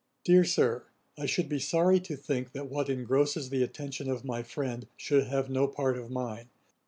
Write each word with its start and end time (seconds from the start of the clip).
'DEAR 0.25 0.43
SIR, 0.43 0.83
'I 1.19 1.27
should 1.27 1.47
be 1.47 1.59
sorry 1.59 1.99
to 1.99 2.15
think 2.15 2.53
that 2.53 2.65
what 2.71 2.89
engrosses 2.89 3.51
the 3.51 3.61
attention 3.61 4.09
of 4.09 4.25
my 4.25 4.41
friend, 4.41 4.87
should 4.97 5.25
have 5.27 5.47
no 5.47 5.67
part 5.67 5.95
of 5.95 6.09
mine. 6.09 6.49